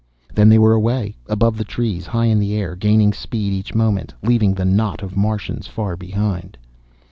[0.33, 4.15] Then they were away, above the trees, high in the air, gaining speed each moment,
[4.23, 6.57] leaving the knot of Martians far behind.